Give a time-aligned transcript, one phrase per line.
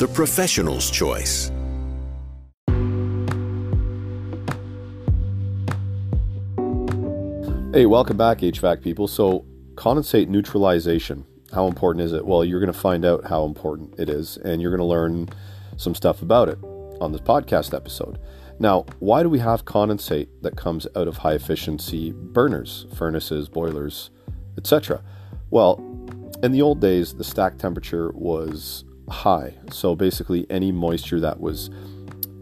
[0.00, 1.52] the professional's choice.
[7.74, 9.06] Hey, welcome back, HVAC people.
[9.06, 9.44] So,
[9.74, 12.24] condensate neutralization, how important is it?
[12.24, 15.28] Well, you're going to find out how important it is, and you're going to learn
[15.76, 16.58] some stuff about it
[17.02, 18.18] on this podcast episode.
[18.58, 24.08] Now, why do we have condensate that comes out of high efficiency burners, furnaces, boilers,
[24.56, 25.02] etc.?
[25.50, 25.76] Well,
[26.42, 29.54] in the old days, the stack temperature was high.
[29.70, 31.70] So basically any moisture that was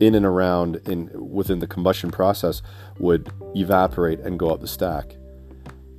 [0.00, 2.62] in and around in within the combustion process
[2.98, 5.16] would evaporate and go up the stack.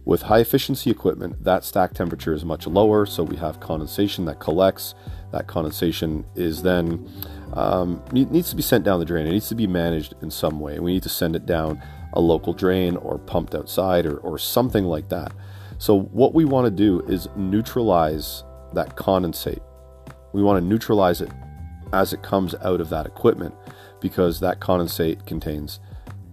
[0.05, 4.39] With high efficiency equipment, that stack temperature is much lower, so we have condensation that
[4.39, 4.95] collects.
[5.31, 7.07] That condensation is then
[7.53, 9.27] um, needs to be sent down the drain.
[9.27, 10.79] It needs to be managed in some way.
[10.79, 11.81] We need to send it down
[12.13, 15.31] a local drain or pumped outside or, or something like that.
[15.77, 19.61] So what we want to do is neutralize that condensate.
[20.33, 21.31] We want to neutralize it
[21.93, 23.55] as it comes out of that equipment
[23.99, 25.79] because that condensate contains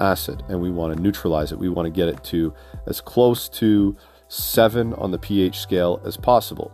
[0.00, 1.58] acid and we want to neutralize it.
[1.58, 2.54] We want to get it to
[2.86, 3.96] as close to
[4.28, 6.72] 7 on the pH scale as possible,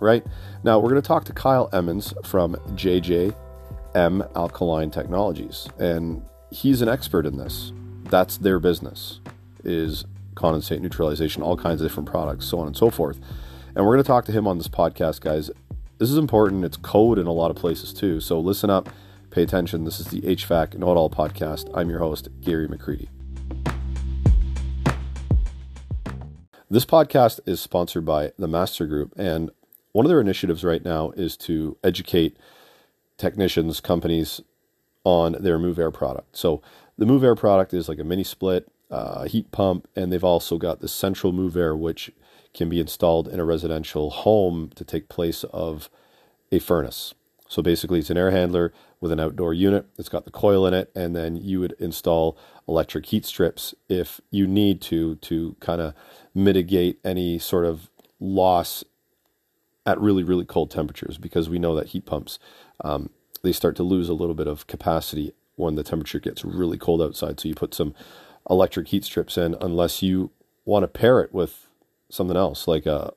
[0.00, 0.24] right?
[0.64, 6.88] Now we're going to talk to Kyle Emmons from JJM Alkaline Technologies and he's an
[6.88, 7.72] expert in this.
[8.04, 9.20] That's their business
[9.64, 13.18] is condensate neutralization, all kinds of different products, so on and so forth.
[13.74, 15.50] And we're going to talk to him on this podcast, guys.
[15.98, 16.64] This is important.
[16.64, 18.20] It's code in a lot of places too.
[18.20, 18.88] So listen up
[19.30, 19.84] Pay attention.
[19.84, 21.70] This is the HVAC Know It All podcast.
[21.74, 23.08] I'm your host, Gary McCreadie.
[26.70, 29.50] This podcast is sponsored by the Master Group, and
[29.92, 32.38] one of their initiatives right now is to educate
[33.18, 34.40] technicians, companies
[35.04, 36.36] on their MoovAir product.
[36.36, 36.62] So
[36.96, 40.80] the MoovAir product is like a mini split, uh, heat pump, and they've also got
[40.80, 42.10] the central MoovAir, which
[42.54, 45.88] can be installed in a residential home to take place of
[46.50, 47.14] a furnace.
[47.48, 49.86] So basically, it's an air handler with an outdoor unit.
[49.96, 54.20] It's got the coil in it, and then you would install electric heat strips if
[54.30, 55.94] you need to to kind of
[56.34, 57.88] mitigate any sort of
[58.20, 58.84] loss
[59.86, 62.38] at really really cold temperatures because we know that heat pumps
[62.84, 63.08] um,
[63.42, 67.02] they start to lose a little bit of capacity when the temperature gets really cold
[67.02, 67.40] outside.
[67.40, 67.94] So you put some
[68.48, 70.30] electric heat strips in unless you
[70.64, 71.67] want to pair it with
[72.10, 73.12] something else like a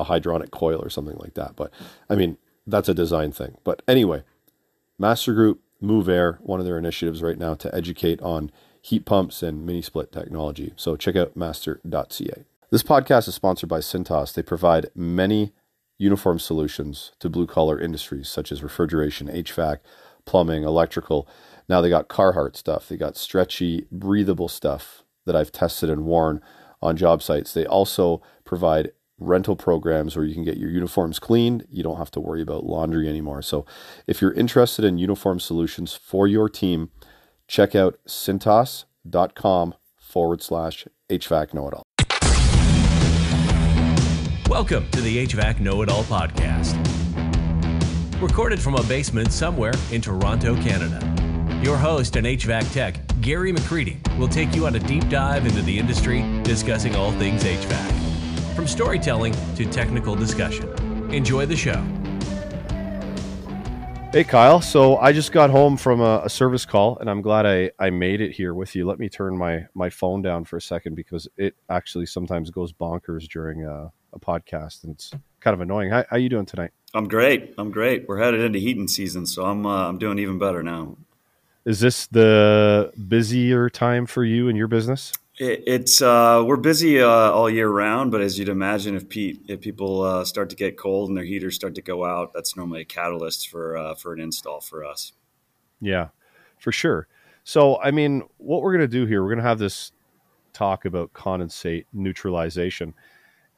[0.00, 1.56] a hydronic coil or something like that.
[1.56, 1.72] But
[2.08, 3.56] I mean, that's a design thing.
[3.64, 4.22] But anyway,
[4.98, 8.50] Master Group, MoovAir, one of their initiatives right now to educate on
[8.82, 10.72] heat pumps and mini split technology.
[10.76, 12.44] So check out master.ca.
[12.70, 14.32] This podcast is sponsored by Cintas.
[14.32, 15.52] They provide many
[15.98, 19.80] uniform solutions to blue collar industries such as refrigeration, HVAC,
[20.24, 21.28] plumbing, electrical.
[21.68, 22.88] Now they got Carhartt stuff.
[22.88, 26.40] They got stretchy, breathable stuff that I've tested and worn
[26.82, 27.52] on job sites.
[27.52, 31.66] They also provide rental programs where you can get your uniforms cleaned.
[31.68, 33.42] You don't have to worry about laundry anymore.
[33.42, 33.66] So,
[34.06, 36.90] if you're interested in uniform solutions for your team,
[37.46, 41.82] check out cintas.com forward slash HVAC Know It All.
[44.48, 46.76] Welcome to the HVAC Know It All podcast.
[48.20, 51.19] Recorded from a basement somewhere in Toronto, Canada.
[51.62, 55.60] Your host and HVAC tech, Gary McCreadie, will take you on a deep dive into
[55.60, 60.66] the industry, discussing all things HVAC from storytelling to technical discussion.
[61.12, 61.84] Enjoy the show.
[64.10, 64.62] Hey, Kyle.
[64.62, 67.90] So I just got home from a, a, service call and I'm glad I, I
[67.90, 68.86] made it here with you.
[68.86, 72.72] Let me turn my, my phone down for a second because it actually sometimes goes
[72.72, 75.90] bonkers during a, a podcast and it's kind of annoying.
[75.90, 76.70] How, how you doing tonight?
[76.94, 77.52] I'm great.
[77.58, 78.08] I'm great.
[78.08, 80.96] We're headed into heating season, so I'm, uh, I'm doing even better now.
[81.64, 85.12] Is this the busier time for you and your business?
[85.38, 89.40] It, it's uh, we're busy uh, all year round, but as you'd imagine, if Pete,
[89.48, 92.56] if people uh, start to get cold and their heaters start to go out, that's
[92.56, 95.12] normally a catalyst for uh, for an install for us.
[95.80, 96.08] Yeah,
[96.58, 97.08] for sure.
[97.44, 99.92] So, I mean, what we're going to do here, we're going to have this
[100.52, 102.94] talk about condensate neutralization,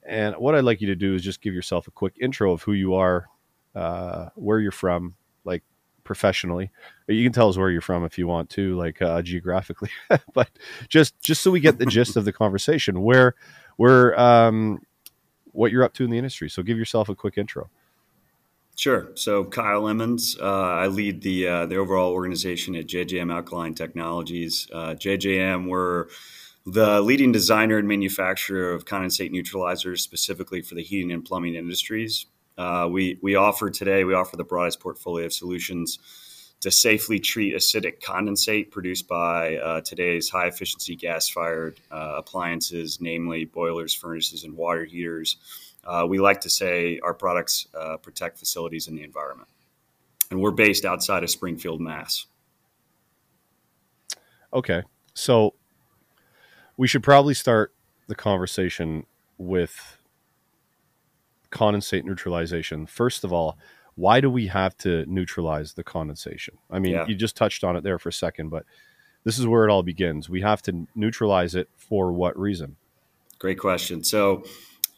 [0.05, 2.63] and what I'd like you to do is just give yourself a quick intro of
[2.63, 3.27] who you are,
[3.75, 5.65] uh, where you're from, like
[6.05, 6.71] professionally.
[7.07, 9.91] You can tell us where you're from if you want to, like uh, geographically,
[10.35, 10.51] but
[10.89, 13.35] just just so we get the gist of the conversation, where
[13.77, 14.81] where um,
[15.53, 16.49] what you're up to in the industry.
[16.49, 17.71] So give yourself a quick intro.
[18.77, 19.11] Sure.
[19.15, 24.67] So Kyle Emmons, uh, I lead the uh, the overall organization at JJM Alkaline Technologies.
[24.73, 26.07] Uh, JJM, we're
[26.65, 32.27] the leading designer and manufacturer of condensate neutralizers, specifically for the heating and plumbing industries.
[32.59, 35.99] Uh, we we offer today we offer the broadest portfolio of solutions
[36.63, 43.01] to safely treat acidic condensate produced by uh, today's high efficiency gas fired uh, appliances,
[43.01, 45.39] namely boilers, furnaces, and water heaters.
[45.85, 49.49] Uh, we like to say our products uh, protect facilities and the environment.
[50.31, 52.27] And we're based outside of Springfield, Mass.
[54.53, 54.83] Okay.
[55.15, 55.55] So
[56.77, 57.75] we should probably start
[58.07, 59.05] the conversation
[59.37, 59.99] with
[61.53, 62.87] condensate neutralization.
[62.87, 63.59] First of all,
[63.95, 66.57] why do we have to neutralize the condensation?
[66.71, 67.07] I mean, yeah.
[67.07, 68.65] you just touched on it there for a second, but
[69.25, 70.29] this is where it all begins.
[70.29, 72.77] We have to neutralize it for what reason?
[73.39, 74.03] Great question.
[74.03, 74.45] So,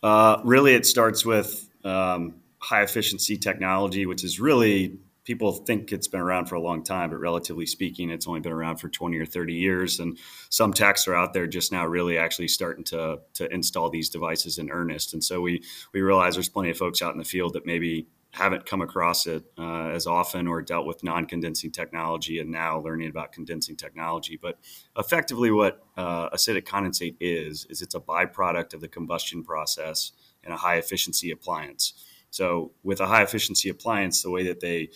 [0.03, 6.09] uh, really, it starts with um, high efficiency technology, which is really people think it's
[6.09, 9.17] been around for a long time, but relatively speaking, it's only been around for 20
[9.19, 9.99] or 30 years.
[9.99, 10.19] And
[10.51, 14.59] some techs are out there just now really actually starting to, to install these devices
[14.59, 15.15] in earnest.
[15.15, 15.63] And so we,
[15.93, 19.29] we realize there's plenty of folks out in the field that maybe haven't come across
[19.29, 24.37] it uh, as often or dealt with non-condensing technology and now learning about condensing technology
[24.37, 24.59] but
[24.99, 30.11] effectively what uh, acidic condensate is is it's a byproduct of the combustion process
[30.43, 31.95] in a high efficiency appliance
[32.31, 34.89] so with a high efficiency appliance the way that they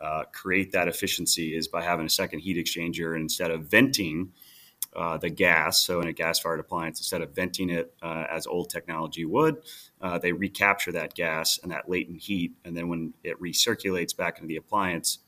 [0.00, 4.32] uh, create that efficiency is by having a second heat exchanger and instead of venting
[4.94, 5.84] uh, the gas.
[5.84, 9.56] So in a gas-fired appliance, instead of venting it uh, as old technology would,
[10.00, 14.38] uh, they recapture that gas and that latent heat, and then when it recirculates back
[14.38, 15.18] into the appliance,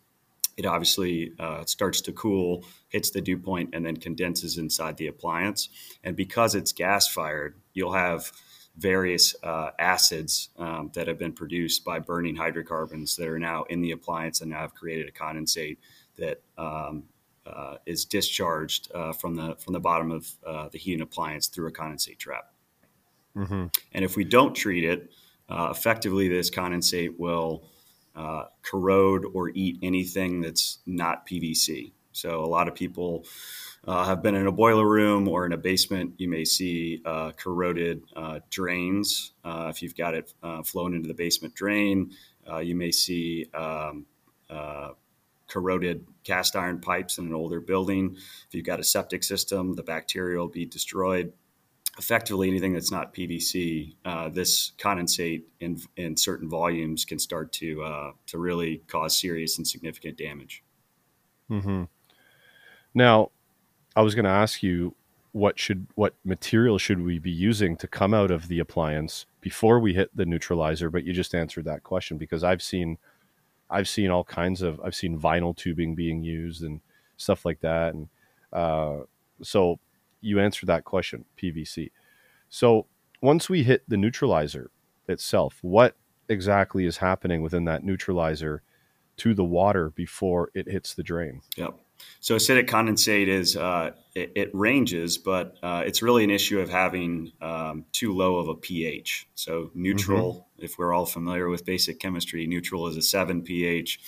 [0.56, 5.06] it obviously uh, starts to cool, hits the dew point, and then condenses inside the
[5.06, 5.68] appliance.
[6.02, 8.32] And because it's gas-fired, you'll have
[8.78, 13.80] various uh, acids um, that have been produced by burning hydrocarbons that are now in
[13.80, 15.78] the appliance and now have created a condensate
[16.16, 17.02] that um,
[17.44, 21.66] uh, is discharged uh, from the from the bottom of uh, the heating appliance through
[21.66, 22.52] a condensate trap.
[23.36, 23.66] Mm-hmm.
[23.92, 25.10] And if we don't treat it,
[25.48, 27.64] uh, effectively, this condensate will
[28.14, 31.92] uh, corrode or eat anything that's not PVC.
[32.12, 33.24] So a lot of people
[33.86, 36.14] uh, have been in a boiler room or in a basement.
[36.18, 37.02] You may see
[37.36, 38.02] corroded
[38.50, 40.32] drains if you've got it
[40.64, 42.12] flowing into the basement drain.
[42.62, 44.06] you may see um,
[45.48, 48.14] corroded cast iron pipes in an older building.
[48.14, 51.32] If you've got a septic system, the bacteria will be destroyed.
[51.98, 57.82] Effectively, anything that's not PVC, uh, this condensate in, in certain volumes can start to
[57.82, 60.62] uh, to really cause serious and significant damage.
[61.50, 61.84] Mm-hmm.
[62.94, 63.32] Now,
[63.96, 64.94] I was going to ask you
[65.32, 69.78] what should what material should we be using to come out of the appliance before
[69.78, 72.98] we hit the neutralizer, but you just answered that question because I've seen
[73.70, 76.80] I've seen all kinds of I've seen vinyl tubing being used and
[77.16, 78.08] stuff like that, and
[78.52, 79.04] uh,
[79.42, 79.78] so
[80.20, 81.90] you answered that question, PVC.
[82.48, 82.86] So
[83.20, 84.70] once we hit the neutralizer
[85.08, 85.96] itself, what
[86.28, 88.62] exactly is happening within that neutralizer
[89.18, 91.42] to the water before it hits the drain?
[91.56, 91.78] Yep.
[92.20, 96.68] So acidic condensate is uh, it, it, ranges, but uh, it's really an issue of
[96.68, 99.28] having um, too low of a pH.
[99.34, 100.64] So neutral, mm-hmm.
[100.64, 104.00] if we're all familiar with basic chemistry, neutral is a seven pH,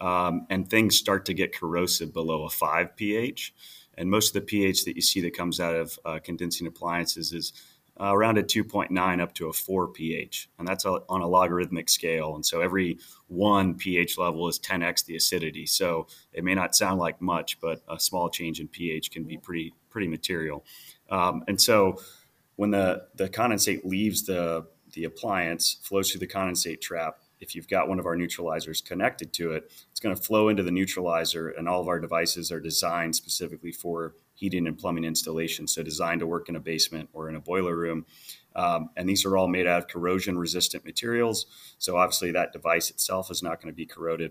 [0.00, 3.54] um, and things start to get corrosive below a five pH.
[3.96, 7.32] And most of the pH that you see that comes out of uh, condensing appliances
[7.32, 7.52] is
[8.00, 10.48] uh, around a 2.9 up to a 4 pH.
[10.58, 12.34] And that's a, on a logarithmic scale.
[12.34, 15.66] And so every one pH level is 10x the acidity.
[15.66, 19.36] So it may not sound like much, but a small change in pH can be
[19.36, 20.64] pretty, pretty material.
[21.10, 22.00] Um, and so
[22.56, 27.68] when the, the condensate leaves the, the appliance, flows through the condensate trap, if you've
[27.68, 31.50] got one of our neutralizers connected to it, it's going to flow into the neutralizer,
[31.50, 36.20] and all of our devices are designed specifically for heating and plumbing installations, so designed
[36.20, 38.06] to work in a basement or in a boiler room.
[38.54, 41.46] Um, and these are all made out of corrosion resistant materials.
[41.78, 44.30] So obviously, that device itself is not going to be corroded,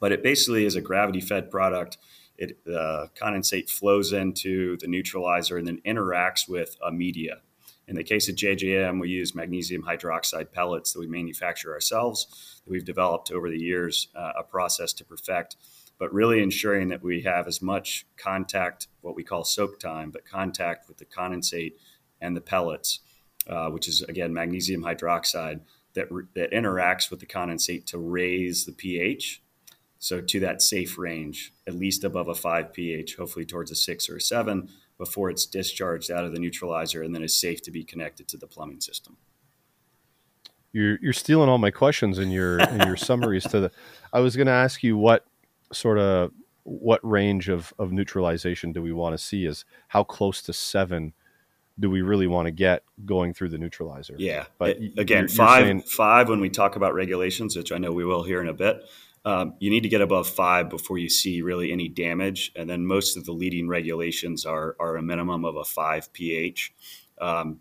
[0.00, 1.98] but it basically is a gravity fed product.
[2.38, 7.40] It uh, condensate flows into the neutralizer and then interacts with a media.
[7.88, 12.70] In the case of JJM, we use magnesium hydroxide pellets that we manufacture ourselves, that
[12.70, 15.56] we've developed over the years, uh, a process to perfect
[15.98, 20.24] but really ensuring that we have as much contact, what we call soak time, but
[20.24, 21.74] contact with the condensate
[22.20, 23.00] and the pellets,
[23.48, 25.60] uh, which is again magnesium hydroxide
[25.94, 29.42] that, that interacts with the condensate to raise the pH.
[29.98, 34.08] So to that safe range, at least above a five pH, hopefully towards a six
[34.10, 37.70] or a seven, before it's discharged out of the neutralizer and then is safe to
[37.70, 39.16] be connected to the plumbing system.
[40.74, 43.70] you're you're stealing all my questions in your in your summaries to the.
[44.12, 45.24] I was going to ask you what
[45.72, 46.30] sort of
[46.64, 49.46] what range of of neutralization do we want to see?
[49.46, 51.12] Is how close to seven
[51.78, 54.14] do we really want to get going through the neutralizer?
[54.18, 57.78] Yeah, but again, you're, 5 you're saying, five when we talk about regulations, which I
[57.78, 58.82] know we will here in a bit.
[59.26, 62.86] Um, you need to get above five before you see really any damage, and then
[62.86, 66.72] most of the leading regulations are are a minimum of a five pH.
[67.20, 67.60] Um,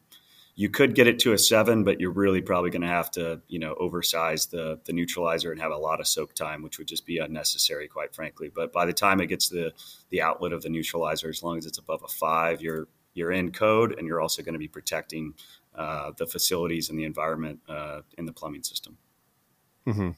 [0.56, 3.42] you could get it to a seven, but you're really probably going to have to,
[3.48, 6.88] you know, oversize the the neutralizer and have a lot of soak time, which would
[6.88, 8.52] just be unnecessary, quite frankly.
[8.54, 9.74] But by the time it gets the
[10.10, 13.52] the outlet of the neutralizer, as long as it's above a five, you're you're in
[13.52, 15.34] code, and you're also going to be protecting
[15.76, 18.98] uh, the facilities and the environment uh, in the plumbing system.
[19.88, 20.12] Mm-hmm.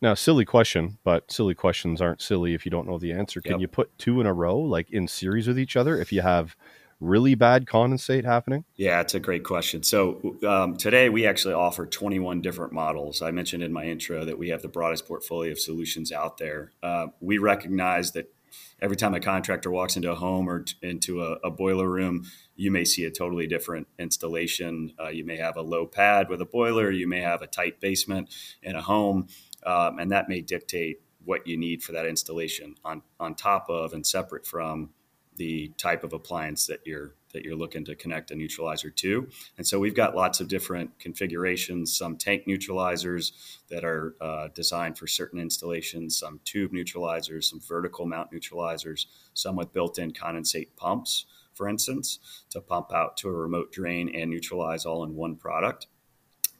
[0.00, 3.40] Now, silly question, but silly questions aren't silly if you don't know the answer.
[3.40, 3.60] Can yep.
[3.60, 6.56] you put two in a row, like in series with each other, if you have
[7.00, 8.64] really bad condensate happening?
[8.76, 9.82] Yeah, it's a great question.
[9.82, 13.22] So um, today we actually offer 21 different models.
[13.22, 16.72] I mentioned in my intro that we have the broadest portfolio of solutions out there.
[16.82, 18.32] Uh, we recognize that
[18.80, 22.24] every time a contractor walks into a home or t- into a, a, boiler room,
[22.56, 24.92] you may see a totally different installation.
[25.00, 26.90] Uh, you may have a low pad with a boiler.
[26.90, 29.28] You may have a tight basement in a home,
[29.64, 33.92] um, and that may dictate what you need for that installation on on top of
[33.92, 34.90] and separate from
[35.36, 39.28] the type of appliance that you're that you're looking to connect a neutralizer to.
[39.58, 43.32] And so we've got lots of different configurations, some tank neutralizers
[43.68, 49.56] that are uh, designed for certain installations, some tube neutralizers, some vertical mount neutralizers, some
[49.56, 54.86] with built-in condensate pumps, for instance, to pump out to a remote drain and neutralize
[54.86, 55.88] all in one product.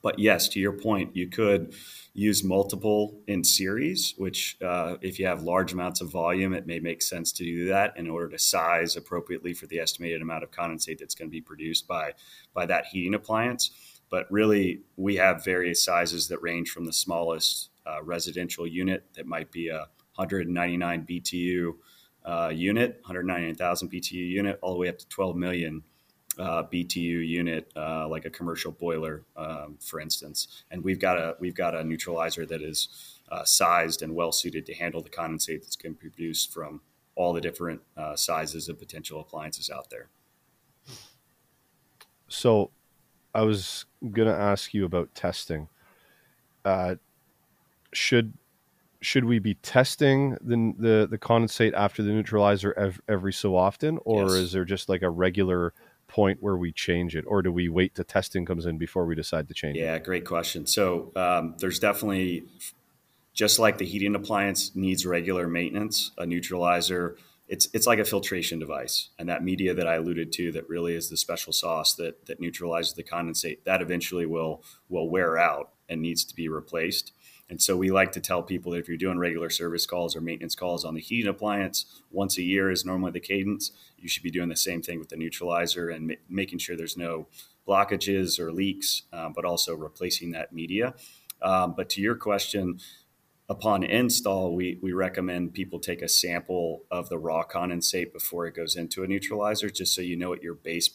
[0.02, 1.72] But yes, to your point, you could
[2.14, 6.78] use multiple in series, which uh, if you have large amounts of volume, it may
[6.78, 10.50] make sense to do that in order to size appropriately for the estimated amount of
[10.52, 12.12] condensate that's going to be produced by
[12.54, 13.72] by that heating appliance.
[14.10, 19.26] But really, we have various sizes that range from the smallest uh, residential unit that
[19.26, 21.72] might be a 199 BTU
[22.24, 25.82] uh, unit, 199,000 BTU unit, all the way up to 12 million
[26.38, 30.64] uh, BTU unit, uh, like a commercial boiler, um, for instance.
[30.70, 32.88] And we've got a we've got a neutralizer that is
[33.30, 36.80] uh, sized and well suited to handle the condensate that's going to be produced from
[37.16, 40.08] all the different uh, sizes of potential appliances out there.
[42.28, 42.70] So,
[43.34, 45.68] I was going to ask you about testing.
[46.64, 46.96] Uh,
[47.92, 48.34] should
[49.00, 53.98] should we be testing the, the the condensate after the neutralizer ev- every so often,
[54.04, 54.32] or yes.
[54.32, 55.74] is there just like a regular
[56.14, 59.16] point where we change it, or do we wait till testing comes in before we
[59.16, 59.86] decide to change yeah, it?
[59.86, 60.64] Yeah, great question.
[60.64, 62.44] So um, there's definitely,
[63.32, 67.16] just like the heating appliance needs regular maintenance, a neutralizer.
[67.48, 69.08] It's, it's like a filtration device.
[69.18, 72.38] And that media that I alluded to that really is the special sauce that, that
[72.38, 77.12] neutralizes the condensate, that eventually will, will wear out and needs to be replaced.
[77.50, 80.20] And so we like to tell people that if you're doing regular service calls or
[80.20, 83.70] maintenance calls on the heating appliance, once a year is normally the cadence.
[83.98, 86.96] You should be doing the same thing with the neutralizer and ma- making sure there's
[86.96, 87.26] no
[87.68, 90.94] blockages or leaks, um, but also replacing that media.
[91.42, 92.80] Um, but to your question,
[93.48, 98.54] upon install, we, we recommend people take a sample of the raw condensate before it
[98.54, 100.90] goes into a neutralizer, just so you know what your base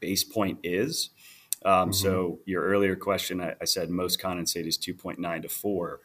[0.00, 1.10] base point is.
[1.64, 1.92] Um, mm-hmm.
[1.92, 6.00] So your earlier question, I, I, said most condensate is 2.9 to 4.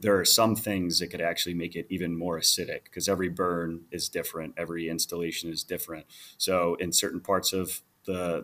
[0.00, 3.82] There are some things that could actually make it even more acidic because every burn
[3.90, 6.06] is different, every installation is different.
[6.38, 8.42] So in certain parts of the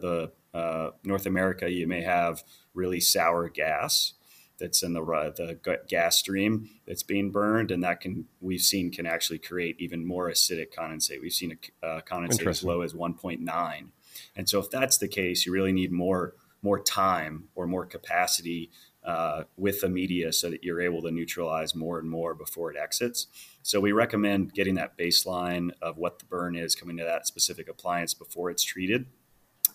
[0.52, 2.44] the uh, North America, you may have
[2.74, 4.14] really sour gas
[4.58, 5.02] that's in the
[5.36, 10.06] the gas stream that's being burned, and that can we've seen can actually create even
[10.06, 11.20] more acidic condensate.
[11.20, 13.88] We've seen a uh, condensate as low as 1.9
[14.36, 18.70] and so if that's the case, you really need more more time or more capacity
[19.04, 22.76] uh, with the media so that you're able to neutralize more and more before it
[22.76, 23.26] exits.
[23.62, 27.68] So we recommend getting that baseline of what the burn is coming to that specific
[27.68, 29.06] appliance before it's treated.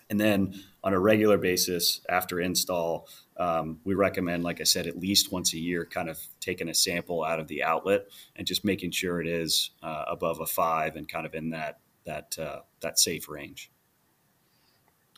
[0.10, 4.98] And then on a regular basis after install, um, we recommend, like I said, at
[4.98, 8.06] least once a year, kind of taking a sample out of the outlet
[8.38, 11.80] and just making sure it is uh, above a five and kind of in that
[12.06, 13.70] that uh, that safe range.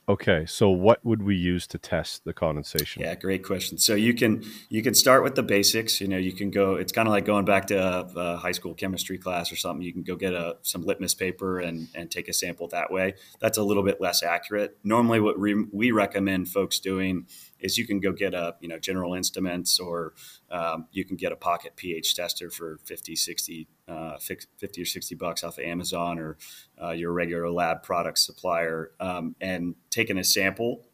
[0.09, 3.03] Okay, so what would we use to test the condensation?
[3.03, 3.77] Yeah, great question.
[3.77, 6.01] So you can you can start with the basics.
[6.01, 6.73] You know, you can go.
[6.73, 9.85] It's kind of like going back to a, a, high school chemistry class or something.
[9.85, 13.13] You can go get a some litmus paper and and take a sample that way.
[13.39, 14.79] That's a little bit less accurate.
[14.83, 17.27] Normally, what we, we recommend folks doing
[17.59, 20.13] is you can go get a you know General Instruments or
[20.51, 25.15] um, you can get a pocket pH tester for 50, 60, uh, 50 or 60
[25.15, 26.37] bucks off of Amazon or
[26.81, 30.85] uh, your regular lab product supplier um, and taking a sample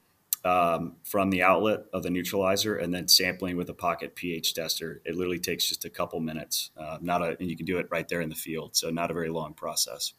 [0.46, 5.02] um, from the outlet of the neutralizer and then sampling with a pocket pH tester.
[5.04, 6.70] It literally takes just a couple minutes.
[6.78, 8.76] Uh, not a, and you can do it right there in the field.
[8.76, 10.14] So not a very long process.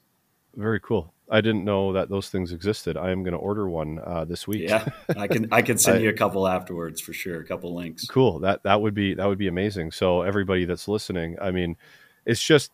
[0.56, 1.12] Very cool.
[1.30, 2.96] I didn't know that those things existed.
[2.96, 4.68] I am going to order one uh, this week.
[4.68, 4.86] Yeah,
[5.16, 7.40] I can I can send I, you a couple afterwards for sure.
[7.40, 8.06] A couple links.
[8.06, 8.38] Cool.
[8.40, 9.90] That that would be that would be amazing.
[9.90, 11.76] So everybody that's listening, I mean,
[12.24, 12.70] it's just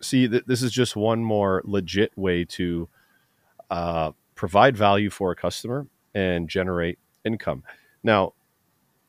[0.00, 2.88] see th- this is just one more legit way to
[3.70, 7.64] uh, provide value for a customer and generate income.
[8.02, 8.34] Now,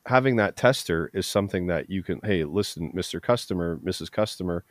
[0.06, 2.20] having that tester is something that you can.
[2.24, 4.10] Hey, listen, Mister Customer, Mrs.
[4.10, 4.64] Customer,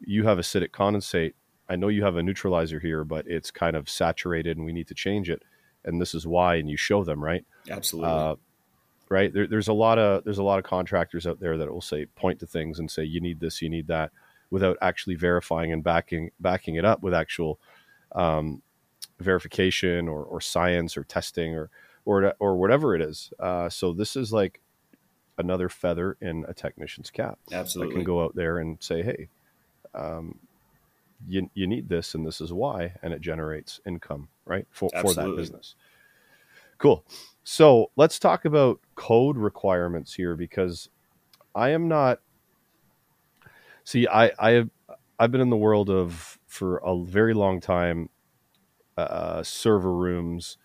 [0.00, 1.32] you have acidic condensate
[1.72, 4.88] I know you have a neutralizer here, but it's kind of saturated and we need
[4.88, 5.42] to change it.
[5.86, 6.56] And this is why.
[6.56, 7.46] And you show them, right?
[7.70, 8.10] Absolutely.
[8.10, 8.36] Uh,
[9.08, 9.32] right.
[9.32, 12.04] There, there's a lot of there's a lot of contractors out there that will say
[12.04, 14.10] point to things and say you need this, you need that,
[14.50, 17.58] without actually verifying and backing backing it up with actual
[18.14, 18.60] um,
[19.18, 21.70] verification or, or science or testing or
[22.04, 23.32] or or whatever it is.
[23.40, 24.60] Uh, so this is like
[25.38, 27.38] another feather in a technician's cap.
[27.50, 27.94] Absolutely.
[27.94, 29.28] That can go out there and say, hey,
[29.94, 30.38] um,
[31.28, 35.14] you, you need this and this is why and it generates income right for, for
[35.14, 35.74] that business.
[36.78, 37.04] Cool.
[37.44, 40.88] So let's talk about code requirements here because
[41.54, 42.20] i am not
[43.84, 44.70] see i i have
[45.18, 48.08] i've been in the world of for a very long time
[48.96, 50.58] uh, server rooms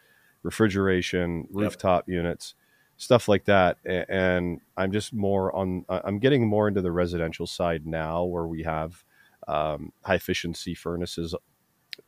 [0.43, 2.15] refrigeration rooftop yep.
[2.15, 2.55] units
[2.97, 7.85] stuff like that and i'm just more on i'm getting more into the residential side
[7.85, 9.03] now where we have
[9.47, 11.35] um, high efficiency furnaces,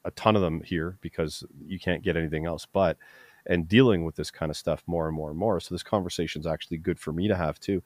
[0.05, 2.65] a ton of them here because you can't get anything else.
[2.71, 2.97] But
[3.45, 5.59] and dealing with this kind of stuff more and more and more.
[5.59, 7.81] So this conversation is actually good for me to have too.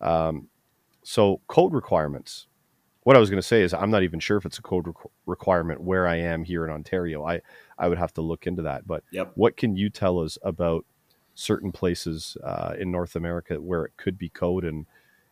[0.00, 0.48] Um,
[1.02, 2.46] so code requirements.
[3.02, 4.84] What I was going to say is I'm not even sure if it's a code
[4.84, 7.24] requ- requirement where I am here in Ontario.
[7.26, 7.40] I
[7.78, 8.86] I would have to look into that.
[8.86, 9.32] But yep.
[9.34, 10.84] what can you tell us about
[11.34, 14.86] certain places uh, in North America where it could be code and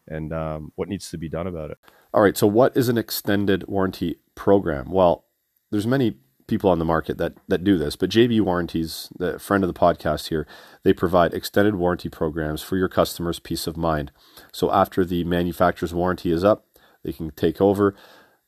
[0.09, 1.79] and um, what needs to be done about it?
[2.15, 2.37] All right.
[2.37, 4.91] So, what is an extended warranty program?
[4.91, 5.25] Well,
[5.71, 9.63] there's many people on the market that that do this, but JB Warranties, the friend
[9.63, 10.47] of the podcast here,
[10.83, 14.11] they provide extended warranty programs for your customers' peace of mind.
[14.53, 16.67] So, after the manufacturer's warranty is up,
[17.05, 17.95] they can take over.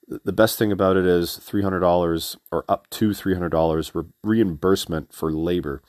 [0.09, 5.83] The best thing about it is $300 or up to $300 re- reimbursement for labor.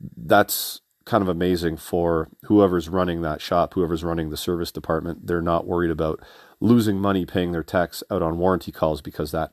[0.00, 5.28] That's kind of amazing for whoever's running that shop, whoever's running the service department.
[5.28, 6.20] They're not worried about
[6.60, 9.52] losing money paying their tax out on warranty calls because that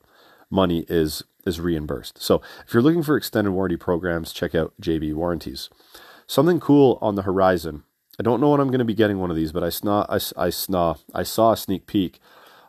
[0.49, 2.21] money is is reimbursed.
[2.21, 5.69] So if you're looking for extended warranty programs, check out JB Warranties.
[6.27, 7.83] Something cool on the horizon.
[8.19, 10.05] I don't know when I'm going to be getting one of these, but I saw
[10.07, 12.19] I, I saw I saw a sneak peek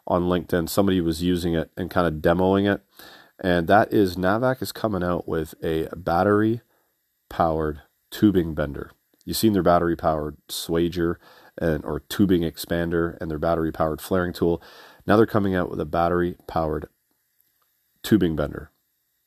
[0.06, 0.68] on LinkedIn.
[0.68, 2.80] Somebody was using it and kind of demoing it,
[3.38, 6.62] and that is Navac is coming out with a battery
[7.28, 8.92] powered tubing bender.
[9.24, 11.16] You've seen their battery powered swager
[11.60, 14.62] and or tubing expander and their battery powered flaring tool.
[15.06, 16.88] Now they're coming out with a battery powered
[18.02, 18.70] tubing bender.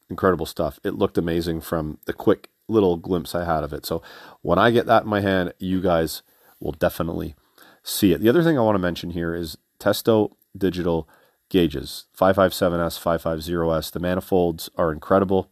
[0.09, 0.79] Incredible stuff.
[0.83, 3.85] It looked amazing from the quick little glimpse I had of it.
[3.85, 4.01] So
[4.41, 6.21] when I get that in my hand, you guys
[6.59, 7.35] will definitely
[7.83, 8.21] see it.
[8.21, 11.07] The other thing I want to mention here is Testo digital
[11.49, 13.91] gauges 557S, 550S.
[13.91, 15.49] The manifolds are incredible.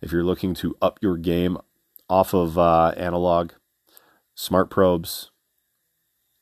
[0.00, 1.58] If you're looking to up your game
[2.08, 3.52] off of uh, analog,
[4.34, 5.30] smart probes,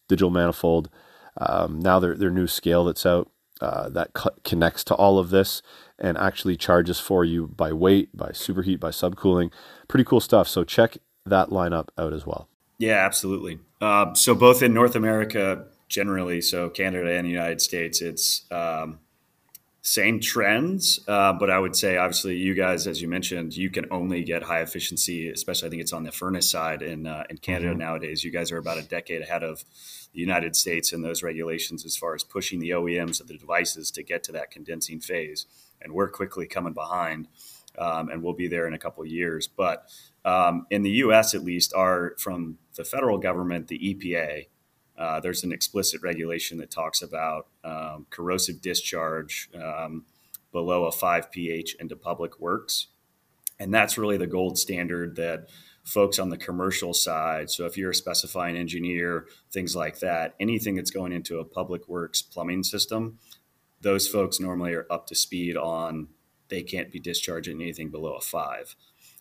[0.09, 0.89] digital manifold.
[1.37, 5.31] Um, now their their new scale that's out uh, that co- connects to all of
[5.31, 5.63] this
[5.99, 9.53] and actually charges for you by weight, by superheat, by subcooling.
[9.89, 10.49] Pretty cool stuff.
[10.49, 12.49] So check that lineup out as well.
[12.79, 13.61] Yeah, absolutely.
[13.81, 18.99] Uh, so both in North America generally, so Canada and the United States, it's um,
[19.85, 23.87] same trends, uh, but I would say obviously you guys, as you mentioned, you can
[23.91, 27.39] only get high efficiency, especially I think it's on the furnace side in uh, in
[27.39, 27.81] Canada mm-hmm.
[27.81, 28.23] nowadays.
[28.23, 29.65] You guys are about a decade ahead of
[30.15, 33.91] the United States in those regulations as far as pushing the OEMs of the devices
[33.91, 35.47] to get to that condensing phase,
[35.81, 37.27] and we're quickly coming behind,
[37.77, 39.49] um, and we'll be there in a couple of years.
[39.49, 39.89] But
[40.25, 44.47] um, in the U.S., at least, are from the federal government, the EPA
[44.99, 50.05] uh, there's an explicit regulation that talks about um, corrosive discharge um,
[50.53, 52.89] below a 5 pH into public works.
[53.59, 55.49] And that's really the gold standard that
[55.85, 60.77] folks on the commercial side, so if you're a specifying engineer, things like that, anything
[60.77, 63.19] that's going into a public works plumbing system,
[63.81, 66.09] those folks normally are up to speed on
[66.49, 68.77] they can't be discharging anything below a 5.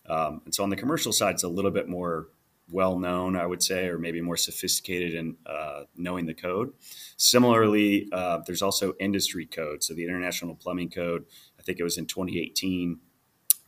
[0.08, 2.28] Um, and so on the commercial side, it's a little bit more
[2.72, 6.72] well known, I would say, or maybe more sophisticated in uh, knowing the code.
[7.16, 9.84] Similarly, uh, there's also industry code.
[9.84, 11.26] So the International Plumbing Code,
[11.58, 12.98] I think it was in 2018,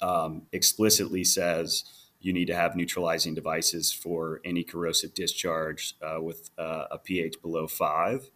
[0.01, 1.85] um, explicitly says
[2.21, 7.41] you need to have neutralizing devices for any corrosive discharge uh, with uh, a pH
[7.43, 8.31] below five.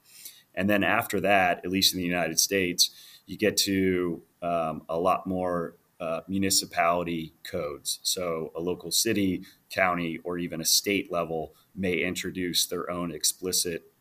[0.55, 2.91] And then after that, at least in the United States,
[3.27, 7.99] you get to um, a lot more uh, municipality codes.
[8.03, 13.93] So a local city, county, or even a state level may introduce their own explicit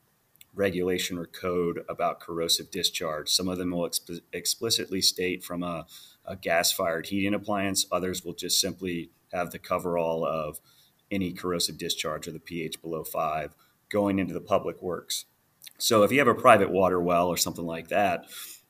[0.54, 3.30] regulation or code about corrosive discharge.
[3.30, 5.86] Some of them will exp- explicitly state from a,
[6.26, 10.60] a gas fired heating appliance, others will just simply have the coverall of
[11.12, 13.54] any corrosive discharge or the pH below five
[13.90, 15.26] going into the public works.
[15.78, 18.26] So if you have a private water well or something like that,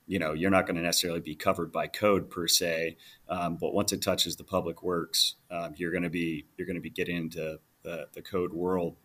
[0.08, 2.98] you know you're not going to necessarily be covered by code per se,
[3.30, 6.76] um, but once it touches the public works, um, you're going to be you're going
[6.76, 8.96] to be getting into the, the code world.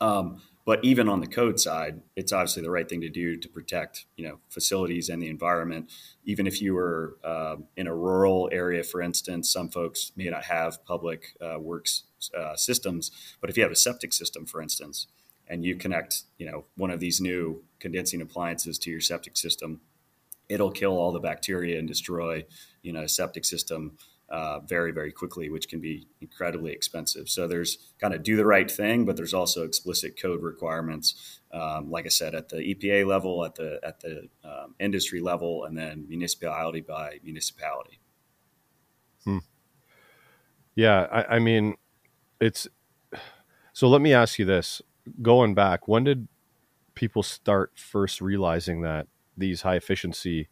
[0.00, 3.48] Um, but even on the code side, it's obviously the right thing to do to
[3.48, 5.90] protect, you know, facilities and the environment.
[6.24, 10.44] Even if you were uh, in a rural area, for instance, some folks may not
[10.44, 12.04] have public uh, works
[12.38, 15.06] uh, systems, but if you have a septic system, for instance,
[15.48, 19.80] and you connect, you know, one of these new condensing appliances to your septic system,
[20.50, 22.44] it'll kill all the bacteria and destroy,
[22.82, 23.96] you know, a septic system
[24.28, 27.28] uh, very, very quickly, which can be incredibly expensive.
[27.28, 31.90] So there's kind of do the right thing, but there's also explicit code requirements, um,
[31.90, 35.76] like I said, at the EPA level, at the at the um, industry level, and
[35.76, 37.98] then municipality by municipality.
[39.24, 39.38] Hmm.
[40.76, 41.76] Yeah, I, I mean,
[42.40, 42.68] it's
[43.72, 43.88] so.
[43.88, 44.80] Let me ask you this:
[45.20, 46.28] going back, when did
[46.94, 49.08] people start first realizing that
[49.40, 50.48] these high efficiency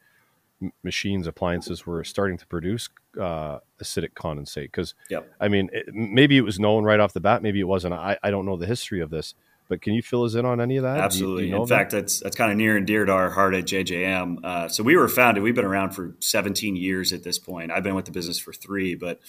[0.83, 2.88] machines, appliances were starting to produce
[3.20, 4.64] uh, acidic condensate.
[4.64, 5.31] Because, yep.
[5.40, 7.94] I mean, it, maybe it was known right off the bat, maybe it wasn't.
[7.94, 9.35] I, I don't know the history of this,
[9.68, 10.98] but can you fill us in on any of that?
[10.98, 11.42] Absolutely.
[11.42, 13.31] Do you, do you in fact, that's that's kind of near and dear to our
[13.31, 14.44] heart at JJM.
[14.44, 15.42] Uh, so we were founded.
[15.42, 17.70] We've been around for 17 years at this point.
[17.70, 19.20] I've been with the business for three, but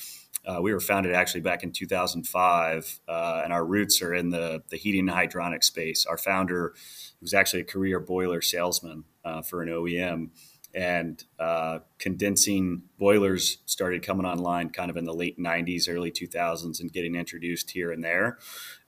[0.45, 4.63] uh, we were founded actually back in 2005, uh, and our roots are in the
[4.69, 6.05] the heating and hydronic space.
[6.05, 6.73] Our founder
[7.21, 10.29] was actually a career boiler salesman uh, for an OEM
[10.73, 16.79] and uh, condensing boilers started coming online kind of in the late 90s early 2000s
[16.79, 18.37] and getting introduced here and there.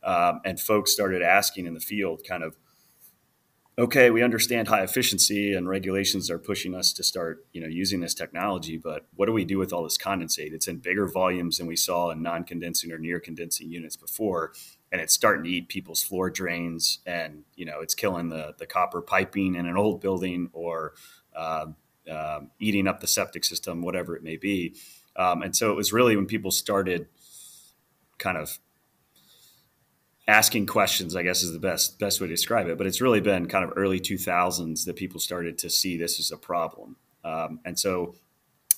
[0.04, 2.56] Um, and folks started asking in the field kind of
[3.78, 8.02] okay we understand high efficiency and regulations are pushing us to start you know using
[8.02, 10.52] this technology but what do we do with all this condensate?
[10.52, 14.52] It's in bigger volumes than we saw in non-condensing or near condensing units before
[14.92, 18.66] and it's starting to eat people's floor drains and you know it's killing the the
[18.66, 20.94] copper piping in an old building or
[21.36, 21.68] uh,
[22.10, 24.76] uh, eating up the septic system, whatever it may be.
[25.16, 27.08] Um, and so it was really when people started
[28.18, 28.60] kind of
[30.28, 32.78] asking questions, I guess is the best best way to describe it.
[32.78, 36.32] But it's really been kind of early 2000s that people started to see this as
[36.32, 36.98] a problem.
[37.24, 38.16] Um, and so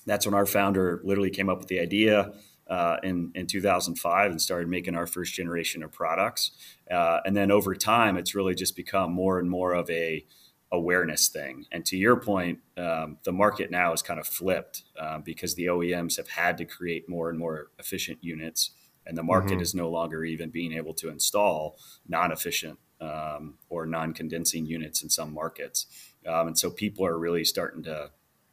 [0.05, 2.33] that's when our founder literally came up with the idea
[2.73, 6.51] uh, in, in 2005 and started making our first generation of products.
[6.89, 10.25] Uh, and then over time, it's really just become more and more of a
[10.71, 11.65] awareness thing.
[11.71, 15.67] And to your point, um, the market now is kind of flipped uh, because the
[15.67, 18.71] OEMs have had to create more and more efficient units,
[19.05, 19.61] and the market mm-hmm.
[19.61, 25.31] is no longer even being able to install non-efficient um, or non-condensing units in some
[25.31, 25.85] markets.
[26.25, 28.09] Um, and so people are really starting to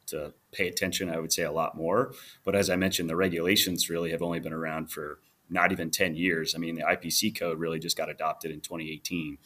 [0.07, 1.09] to pay attention.
[1.09, 2.13] I would say a lot more.
[2.43, 6.15] But as I mentioned, the regulations really have only been around for not even 10
[6.15, 6.55] years.
[6.55, 9.37] I mean, the IPC code really just got adopted in 2018.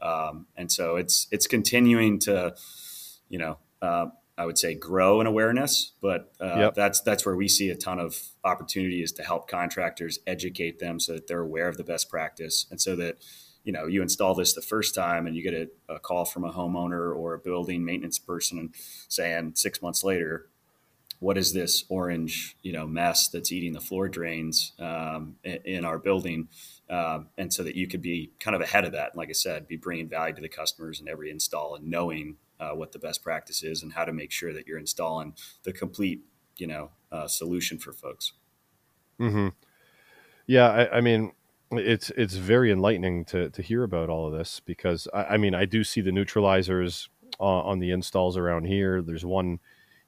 [0.00, 2.54] Um, and so it's it's continuing to,
[3.28, 6.74] you know, uh, I would say grow in awareness, but uh, yep.
[6.74, 10.98] that's that's where we see a ton of opportunity is to help contractors educate them
[10.98, 13.18] so that they're aware of the best practice, and so that
[13.64, 16.44] you know you install this the first time and you get a, a call from
[16.44, 18.72] a homeowner or a building maintenance person
[19.08, 20.46] saying six months later,
[21.22, 25.98] what is this orange you know mess that's eating the floor drains um, in, our
[25.98, 26.48] building
[26.90, 29.68] um, and so that you could be kind of ahead of that like i said
[29.68, 33.22] be bringing value to the customers in every install and knowing uh, what the best
[33.22, 36.22] practice is and how to make sure that you're installing the complete
[36.56, 38.32] you know uh, solution for folks
[39.20, 39.48] mm-hmm.
[40.48, 41.32] yeah I, I, mean
[41.78, 45.54] it's it's very enlightening to to hear about all of this because i, I mean
[45.54, 47.08] i do see the neutralizers
[47.40, 49.58] uh, on the installs around here there's one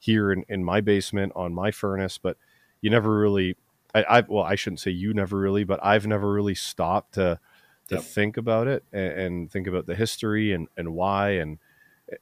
[0.05, 2.37] here in, in my basement on my furnace, but
[2.83, 3.57] you never really,
[3.94, 7.40] I, I well, I shouldn't say you never really, but I've never really stopped to
[7.88, 8.05] to yep.
[8.05, 11.59] think about it and, and, think about the history and, and why and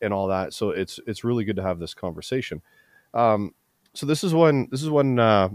[0.00, 0.52] and all that.
[0.52, 2.62] So it's it's really good to have this conversation.
[3.14, 3.54] Um,
[3.94, 5.48] so this is when this is when uh,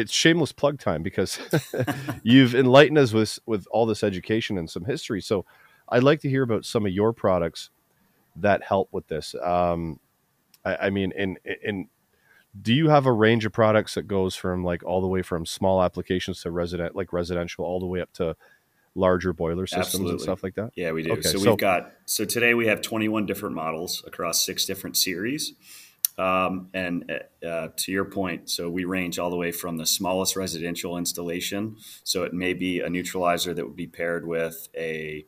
[0.00, 1.38] it's shameless plug time because
[2.22, 5.20] you've enlightened us with with all this education and some history.
[5.20, 5.44] So
[5.88, 7.70] I'd like to hear about some of your products
[8.36, 9.34] that help with this.
[9.42, 10.00] Um,
[10.64, 11.88] I, I mean, and and
[12.60, 15.46] do you have a range of products that goes from like all the way from
[15.46, 18.36] small applications to resident like residential all the way up to
[18.96, 20.12] larger boiler systems Absolutely.
[20.12, 20.72] and stuff like that?
[20.74, 21.12] Yeah, we do.
[21.12, 24.96] Okay, so, so we've got so today we have 21 different models across six different
[24.96, 25.54] series.
[26.20, 27.10] Um, and
[27.46, 31.76] uh, to your point, so we range all the way from the smallest residential installation.
[32.04, 35.24] So it may be a neutralizer that would be paired with a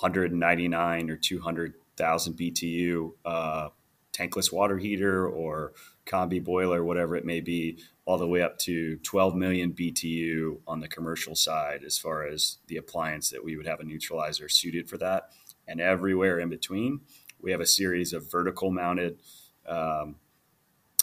[0.00, 3.68] 199 or 200,000 BTU uh,
[4.12, 5.72] tankless water heater or
[6.04, 10.80] combi boiler, whatever it may be, all the way up to 12 million BTU on
[10.80, 14.90] the commercial side, as far as the appliance that we would have a neutralizer suited
[14.90, 15.30] for that.
[15.68, 17.02] And everywhere in between,
[17.40, 19.20] we have a series of vertical mounted
[19.66, 20.16] um,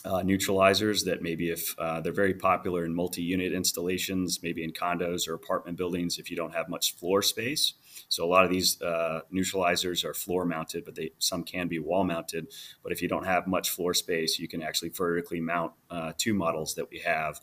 [0.06, 5.28] uh, neutralizers that maybe if uh, they're very popular in multi-unit installations, maybe in condos
[5.28, 7.74] or apartment buildings, if you don't have much floor space.
[8.10, 11.80] So a lot of these uh, neutralizers are floor mounted, but they some can be
[11.80, 12.48] wall mounted.
[12.84, 16.34] But if you don't have much floor space, you can actually vertically mount uh, two
[16.34, 17.40] models that we have.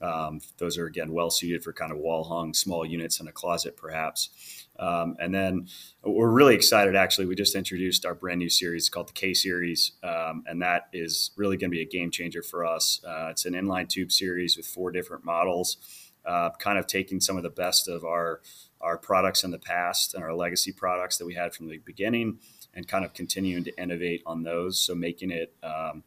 [0.00, 3.32] Um, those are again well suited for kind of wall hung small units in a
[3.32, 4.61] closet, perhaps.
[4.78, 5.68] Um, and then
[6.02, 6.96] we're really excited.
[6.96, 10.88] Actually, we just introduced our brand new series called the K Series, um, and that
[10.92, 13.00] is really going to be a game changer for us.
[13.06, 15.76] Uh, it's an inline tube series with four different models,
[16.24, 18.40] uh, kind of taking some of the best of our
[18.80, 22.38] our products in the past and our legacy products that we had from the beginning,
[22.74, 24.80] and kind of continuing to innovate on those.
[24.80, 26.02] So making it um,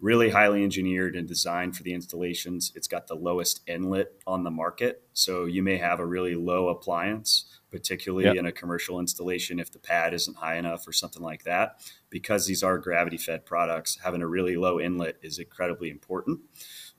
[0.00, 2.72] really highly engineered and designed for the installations.
[2.74, 5.02] It's got the lowest inlet on the market.
[5.12, 8.36] So you may have a really low appliance, particularly yep.
[8.36, 11.80] in a commercial installation if the pad isn't high enough or something like that.
[12.10, 16.40] Because these are gravity fed products, having a really low inlet is incredibly important.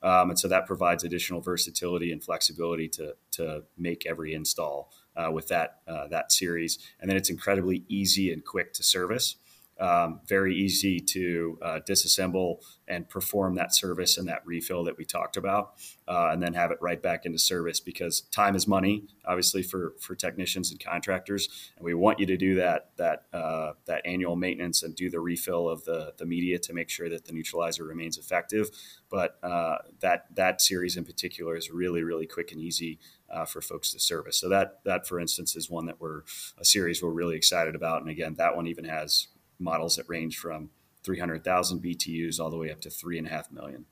[0.03, 5.29] Um, and so that provides additional versatility and flexibility to, to make every install uh,
[5.31, 6.79] with that, uh, that series.
[6.99, 9.35] And then it's incredibly easy and quick to service
[9.79, 12.57] um, very easy to uh, disassemble
[12.87, 15.73] and perform that service and that refill that we talked about,
[16.07, 19.95] uh, and then have it right back into service because time is money, obviously for
[19.99, 24.35] for technicians and contractors, and we want you to do that that uh, that annual
[24.35, 27.83] maintenance and do the refill of the the media to make sure that the neutralizer
[27.83, 28.69] remains effective.
[29.09, 32.99] But uh, that that series in particular is really really quick and easy.
[33.33, 36.23] Uh, for folks to service, so that that, for instance, is one that we're
[36.57, 39.27] a series we're really excited about, and again, that one even has
[39.61, 40.69] models that range from
[41.03, 43.85] 300,000 BTUs all the way up to three and a half million.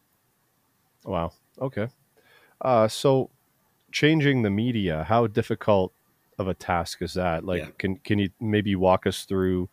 [1.03, 1.31] Wow.
[1.59, 1.87] Okay.
[2.61, 3.29] Uh, so
[3.91, 5.93] changing the media, how difficult
[6.37, 7.45] of a task is that?
[7.45, 7.69] Like, yeah.
[7.77, 9.69] can, can you maybe walk us through,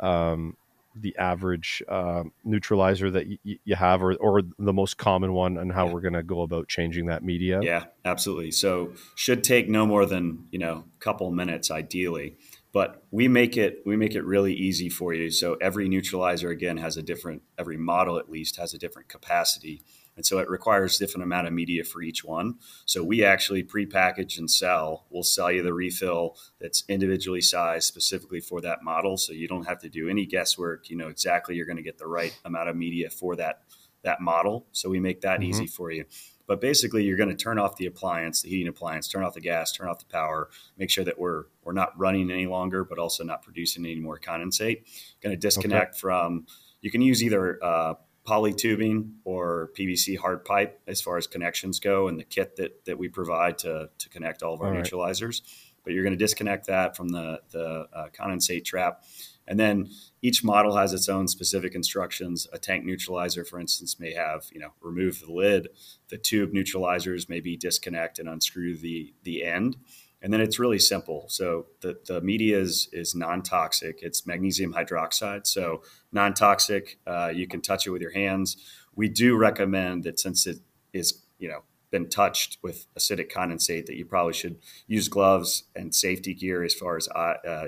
[0.00, 0.56] um,
[0.94, 5.72] the average uh, neutralizer that y- you have or, or the most common one and
[5.72, 5.92] how yeah.
[5.92, 10.04] we're going to go about changing that media yeah absolutely so should take no more
[10.04, 12.36] than you know a couple minutes ideally
[12.72, 15.30] but we make it we make it really easy for you.
[15.30, 19.82] So every neutralizer again has a different every model at least has a different capacity.
[20.14, 22.56] And so it requires different amount of media for each one.
[22.84, 25.06] So we actually pre-package and sell.
[25.08, 29.16] We'll sell you the refill that's individually sized specifically for that model.
[29.16, 30.90] So you don't have to do any guesswork.
[30.90, 33.62] You know exactly you're going to get the right amount of media for that
[34.02, 34.66] that model.
[34.72, 35.50] So we make that mm-hmm.
[35.50, 36.04] easy for you
[36.46, 39.40] but basically, you're going to turn off the appliance, the heating appliance, turn off the
[39.40, 42.98] gas, turn off the power, make sure that we're we're not running any longer, but
[42.98, 44.82] also not producing any more condensate.
[45.22, 46.00] Going to disconnect okay.
[46.00, 46.46] from.
[46.80, 51.80] You can use either uh, poly tubing or PVC hard pipe as far as connections
[51.80, 54.74] go, and the kit that that we provide to to connect all of our all
[54.74, 55.42] neutralizers.
[55.42, 55.82] Right.
[55.84, 59.04] But you're going to disconnect that from the the uh, condensate trap
[59.52, 59.90] and then
[60.22, 62.48] each model has its own specific instructions.
[62.54, 65.68] A tank neutralizer, for instance, may have, you know, remove the lid.
[66.08, 69.76] The tube neutralizers maybe disconnect and unscrew the, the end.
[70.22, 71.26] And then it's really simple.
[71.28, 73.98] So the, the media is, is non-toxic.
[74.00, 75.46] It's magnesium hydroxide.
[75.46, 78.56] So non-toxic, uh, you can touch it with your hands.
[78.96, 80.60] We do recommend that since it
[80.94, 85.94] is, you know, been touched with acidic condensate that you probably should use gloves and
[85.94, 87.66] safety gear as far as uh,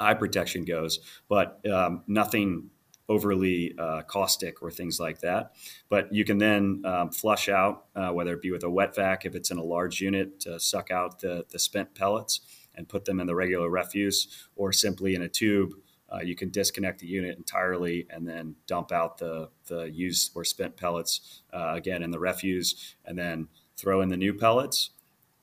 [0.00, 2.70] eye protection goes, but um, nothing
[3.08, 5.52] overly uh, caustic or things like that.
[5.88, 9.26] But you can then um, flush out, uh, whether it be with a wet vac
[9.26, 12.40] if it's in a large unit to suck out the, the spent pellets
[12.76, 15.74] and put them in the regular refuse, or simply in a tube.
[16.08, 20.44] Uh, you can disconnect the unit entirely and then dump out the, the used or
[20.44, 24.90] spent pellets uh, again in the refuse, and then throw in the new pellets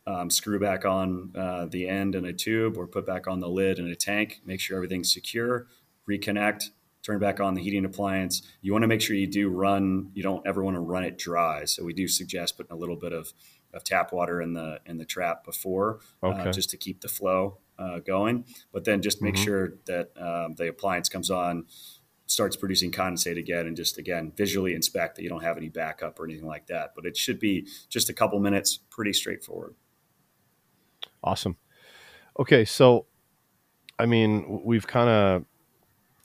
[0.07, 3.49] um, screw back on uh, the end in a tube or put back on the
[3.49, 5.67] lid in a tank, make sure everything's secure,
[6.09, 6.69] reconnect,
[7.03, 8.41] turn back on the heating appliance.
[8.61, 11.17] You want to make sure you do run, you don't ever want to run it
[11.17, 11.65] dry.
[11.65, 13.33] So we do suggest putting a little bit of,
[13.73, 16.49] of tap water in the in the trap before uh, okay.
[16.49, 18.45] uh, just to keep the flow uh, going.
[18.71, 19.43] But then just make mm-hmm.
[19.43, 21.65] sure that um, the appliance comes on
[22.29, 26.19] starts producing condensate again and just again visually inspect that you don't have any backup
[26.19, 26.91] or anything like that.
[26.95, 29.75] But it should be just a couple minutes, pretty straightforward.
[31.27, 31.57] Awesome.
[32.39, 33.05] Okay, so
[33.99, 35.45] I mean, we've kind of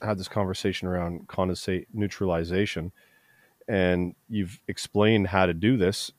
[0.07, 2.93] had this conversation around condensate neutralization,
[3.67, 6.13] and you've explained how to do this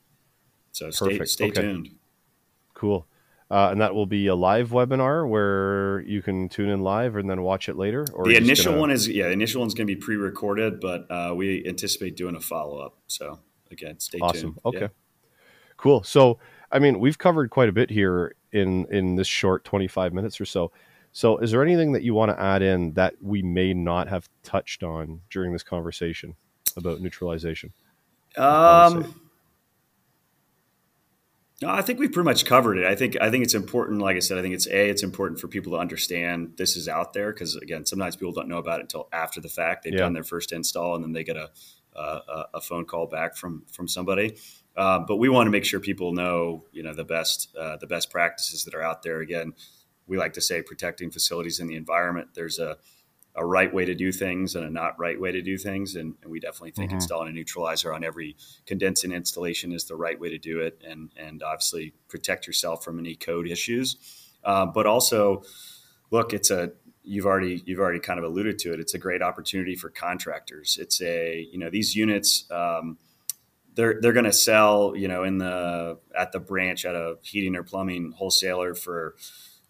[0.72, 1.62] So stay, stay okay.
[1.62, 1.90] tuned.
[2.74, 3.06] Cool.
[3.50, 7.28] Uh, and that will be a live webinar where you can tune in live and
[7.28, 8.06] then watch it later.
[8.12, 8.80] Or the initial gonna...
[8.80, 12.36] one is yeah, the initial one's going to be pre-recorded, but uh, we anticipate doing
[12.36, 12.96] a follow-up.
[13.08, 13.40] So
[13.72, 14.54] again, stay awesome.
[14.54, 14.58] tuned.
[14.64, 14.88] Okay, yeah.
[15.76, 16.04] cool.
[16.04, 16.38] So
[16.70, 20.44] I mean, we've covered quite a bit here in in this short 25 minutes or
[20.44, 20.70] so.
[21.12, 24.28] So is there anything that you want to add in that we may not have
[24.42, 26.34] touched on during this conversation
[26.76, 27.72] about neutralization?
[28.36, 29.14] Um
[31.62, 32.86] no, I think we've pretty much covered it.
[32.86, 34.00] I think I think it's important.
[34.00, 36.88] Like I said, I think it's a it's important for people to understand this is
[36.88, 39.84] out there because again, sometimes people don't know about it until after the fact.
[39.84, 40.00] They've yeah.
[40.00, 41.50] done their first install and then they get a
[41.94, 44.36] a, a phone call back from from somebody.
[44.74, 47.86] Uh, but we want to make sure people know you know the best uh, the
[47.86, 49.20] best practices that are out there.
[49.20, 49.52] Again,
[50.10, 52.30] we like to say protecting facilities and the environment.
[52.34, 52.76] There's a
[53.36, 55.94] a right way to do things and a not right way to do things.
[55.94, 56.96] And, and we definitely think mm-hmm.
[56.96, 60.82] installing a neutralizer on every condensing installation is the right way to do it.
[60.84, 63.96] And, and obviously protect yourself from any code issues.
[64.42, 65.44] Uh, but also,
[66.10, 66.72] look, it's a,
[67.04, 68.80] you've already, you've already kind of alluded to it.
[68.80, 70.76] It's a great opportunity for contractors.
[70.80, 72.98] It's a, you know, these units, um,
[73.76, 77.54] they're, they're going to sell, you know, in the, at the branch at a heating
[77.54, 79.14] or plumbing wholesaler for,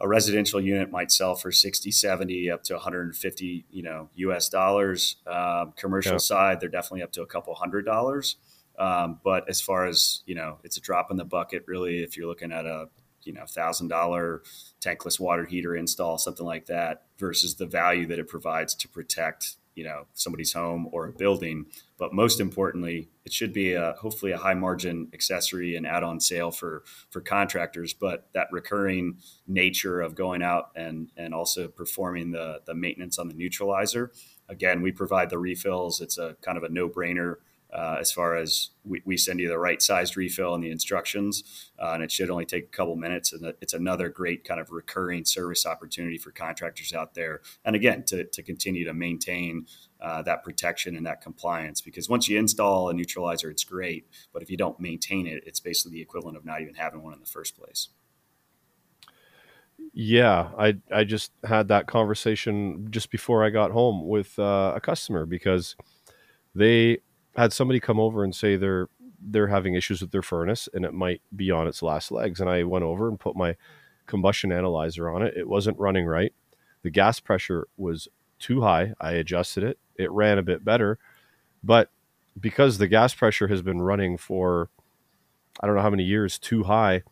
[0.01, 5.17] a residential unit might sell for 60 70 up to 150 you know us dollars
[5.27, 6.19] um, commercial yeah.
[6.19, 8.37] side they're definitely up to a couple hundred dollars
[8.79, 12.17] um, but as far as you know it's a drop in the bucket really if
[12.17, 12.89] you're looking at a
[13.23, 14.43] you know thousand dollar
[14.81, 19.57] tankless water heater install something like that versus the value that it provides to protect
[19.75, 21.67] you know somebody's home or a building
[22.01, 26.51] but most importantly it should be a, hopefully a high margin accessory and add-on sale
[26.51, 27.93] for for contractors.
[27.93, 33.29] But that recurring nature of going out and and also performing the the maintenance on
[33.29, 34.11] the neutralizer
[34.49, 36.01] again we provide the refills.
[36.01, 37.37] It's a kind of a no-brainer
[37.73, 41.71] uh, as far as we, we, send you the right sized refill and the instructions,
[41.79, 43.33] uh, and it should only take a couple minutes.
[43.33, 47.43] And it's another great kind of recurring service opportunity for contractors out there.
[47.65, 49.67] And again, to, to continue to maintain
[50.01, 54.07] uh, that protection and that compliance, because once you install a neutralizer, it's great.
[54.33, 57.13] But if you don't maintain it, it's basically the equivalent of not even having one
[57.13, 57.89] in the first place.
[59.93, 64.81] Yeah, I I just had that conversation just before I got home with uh, a
[64.81, 65.75] customer because
[66.55, 66.99] they
[67.37, 68.89] had somebody come over and say they're
[69.23, 72.41] they're having issues with their furnace and it might be on its last legs.
[72.41, 73.57] And I went over and put my
[74.07, 75.35] combustion analyzer on it.
[75.37, 76.33] It wasn't running right.
[76.83, 78.95] The gas pressure was too high.
[78.99, 79.79] I adjusted it.
[79.97, 80.99] It ran a bit better.
[81.63, 81.91] But
[82.39, 84.71] because the gas pressure has been running for
[85.61, 87.03] I don't know how many years too high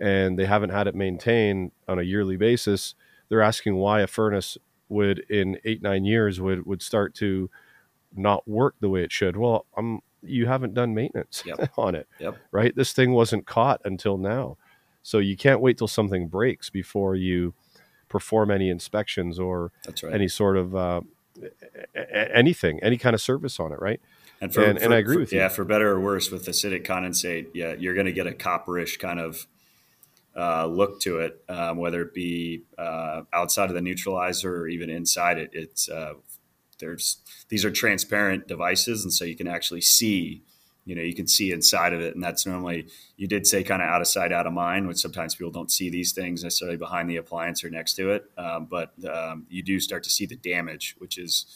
[0.00, 2.94] and they haven't had it maintained on a yearly basis,
[3.28, 4.56] they're asking why a furnace
[4.88, 7.50] would in 8 9 years would would start to
[8.14, 9.36] not work the way it should.
[9.36, 11.70] Well, I'm you haven't done maintenance yep.
[11.76, 12.36] on it, yep.
[12.52, 12.74] right?
[12.74, 14.56] This thing wasn't caught until now,
[15.02, 17.54] so you can't wait till something breaks before you
[18.08, 19.72] perform any inspections or
[20.02, 20.12] right.
[20.12, 21.00] any sort of uh,
[22.14, 24.00] anything, any kind of service on it, right?
[24.40, 25.38] And, for, and, for, and I agree for, with you.
[25.38, 28.98] Yeah, for better or worse, with acidic condensate, yeah, you're going to get a copperish
[28.98, 29.46] kind of
[30.36, 34.90] uh, look to it, um, whether it be uh, outside of the neutralizer or even
[34.90, 35.50] inside it.
[35.52, 36.14] It's uh,
[36.82, 37.16] there's
[37.48, 40.42] these are transparent devices, and so you can actually see
[40.84, 43.80] you know you can see inside of it and that's normally you did say kind
[43.80, 46.76] of out of sight out of mind which sometimes people don't see these things necessarily
[46.76, 50.26] behind the appliance or next to it um, but um, you do start to see
[50.26, 51.46] the damage which is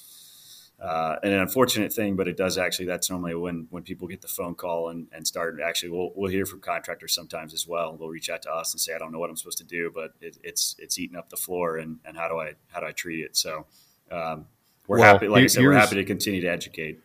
[0.79, 2.85] uh, an unfortunate thing, but it does actually.
[2.85, 5.59] That's normally when when people get the phone call and, and start.
[5.65, 7.97] Actually, we'll, we'll hear from contractors sometimes as well.
[7.97, 9.91] They'll reach out to us and say, "I don't know what I'm supposed to do,
[9.95, 12.87] but it, it's it's eating up the floor, and, and how do I how do
[12.87, 13.65] I treat it?" So
[14.11, 14.47] um,
[14.87, 15.29] we're well, happy.
[15.29, 17.01] Like I said, we're happy to continue to educate.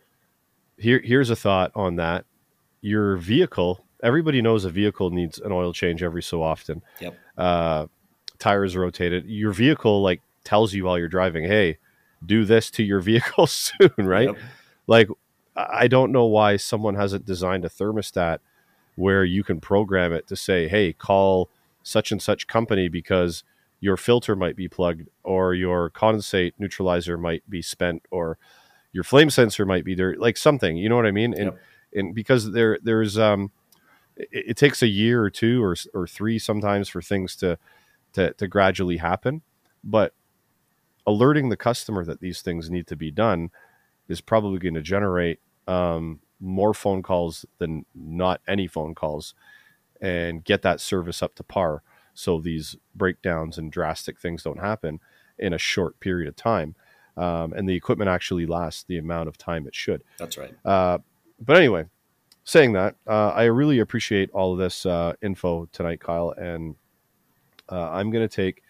[0.76, 2.24] Here, here's a thought on that.
[2.80, 3.84] Your vehicle.
[4.02, 6.82] Everybody knows a vehicle needs an oil change every so often.
[7.00, 7.18] Yep.
[7.38, 7.86] Uh,
[8.38, 9.26] tires rotated.
[9.26, 11.78] Your vehicle like tells you while you're driving, "Hey."
[12.24, 14.28] do this to your vehicle soon, right?
[14.28, 14.38] Yep.
[14.86, 15.08] Like,
[15.54, 18.38] I don't know why someone hasn't designed a thermostat
[18.94, 21.50] where you can program it to say, hey, call
[21.82, 23.44] such and such company because
[23.82, 28.38] your filter might be plugged or your condensate neutralizer might be spent or
[28.92, 31.34] your flame sensor might be there like something you know what i mean?
[31.34, 31.58] And yep.
[31.94, 33.50] and because there there's um
[34.16, 37.58] it, it, takes a year or two or or three sometimes for things to
[38.12, 39.42] to to gradually happen.
[39.82, 40.14] But
[41.06, 43.50] alerting the customer that these things need to be done
[44.08, 49.34] is probably going to generate um, more phone calls than not any phone calls
[50.00, 51.82] and get that service up to par
[52.14, 55.00] so these breakdowns and drastic things don't happen
[55.38, 56.74] in a short period of time
[57.16, 60.98] um, and the equipment actually lasts the amount of time it should that's right uh,
[61.40, 61.84] but anyway
[62.44, 66.74] saying that uh, i really appreciate all of this uh, info tonight kyle and
[67.70, 68.62] uh, i'm going to take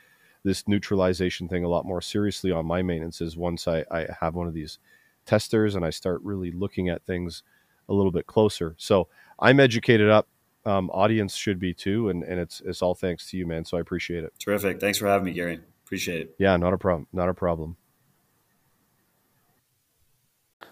[0.44, 4.48] this neutralization thing a lot more seriously on my maintenances once I, I have one
[4.48, 4.78] of these
[5.24, 7.42] testers and I start really looking at things
[7.88, 8.74] a little bit closer.
[8.78, 10.28] So I'm educated up.
[10.64, 13.64] Um, audience should be too, and, and it's it's all thanks to you, man.
[13.64, 14.32] So I appreciate it.
[14.38, 14.80] Terrific.
[14.80, 15.60] Thanks for having me, Gary.
[15.84, 16.34] Appreciate it.
[16.38, 17.08] Yeah, not a problem.
[17.12, 17.76] Not a problem.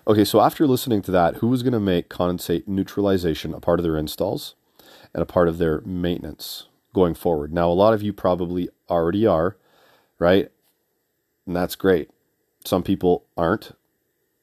[0.07, 3.78] Okay, so after listening to that, who was going to make condensate neutralization a part
[3.78, 4.55] of their installs
[5.12, 7.53] and a part of their maintenance going forward?
[7.53, 9.57] Now, a lot of you probably already are,
[10.18, 10.51] right?
[11.47, 12.11] And that's great.
[12.64, 13.72] Some people aren't.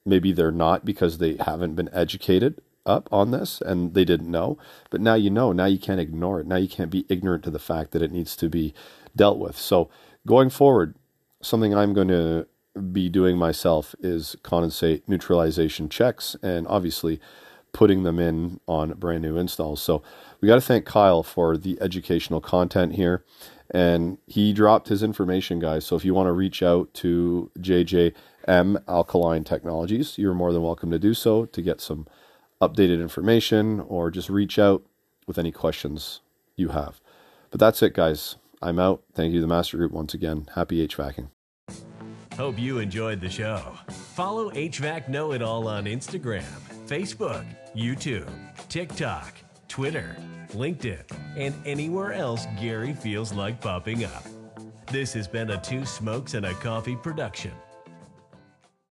[0.04, 4.58] Maybe they're not because they haven't been educated up on this and they didn't know.
[4.90, 5.52] But now you know.
[5.52, 6.46] Now you can't ignore it.
[6.46, 8.74] Now you can't be ignorant to the fact that it needs to be
[9.14, 9.56] dealt with.
[9.56, 9.90] So
[10.26, 10.96] going forward,
[11.42, 12.46] something I'm going to
[12.92, 17.20] be doing myself is condensate neutralization checks and obviously
[17.72, 19.80] putting them in on brand new installs.
[19.80, 20.02] So
[20.40, 23.24] we got to thank Kyle for the educational content here
[23.70, 25.84] and he dropped his information, guys.
[25.84, 30.90] So if you want to reach out to JJM Alkaline Technologies, you're more than welcome
[30.90, 32.06] to do so to get some
[32.60, 34.82] updated information or just reach out
[35.26, 36.20] with any questions
[36.56, 37.00] you have.
[37.50, 38.36] But that's it, guys.
[38.60, 39.02] I'm out.
[39.14, 40.48] Thank you, the Master Group, once again.
[40.54, 41.28] Happy HVACing.
[42.36, 43.60] Hope you enjoyed the show.
[44.14, 46.44] Follow HVAC Know It All on Instagram,
[46.86, 47.44] Facebook,
[47.74, 48.28] YouTube,
[48.68, 49.34] TikTok,
[49.66, 50.16] Twitter
[50.52, 51.02] LinkedIn,
[51.36, 54.24] and anywhere else Gary feels like popping up.
[54.90, 57.52] This has been a Two Smokes and a Coffee production.